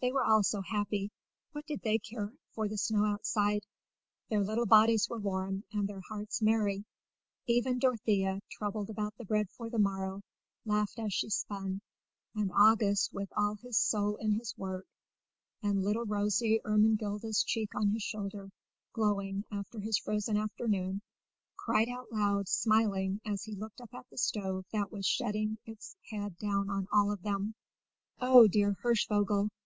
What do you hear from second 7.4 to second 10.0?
even Dorothea, troubled about the bread for the